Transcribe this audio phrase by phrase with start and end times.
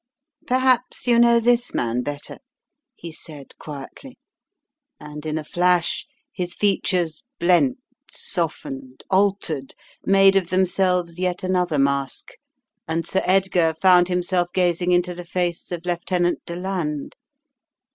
[0.47, 2.39] "Perhaps you know this man better,"
[2.95, 4.17] he said, quietly,
[4.99, 7.77] and in a flash his features blent,
[8.09, 12.29] softened, altered, made of themselves yet another mask,
[12.87, 17.15] and Sir Edgar found himself gazing into the face of Lieutenant Deland.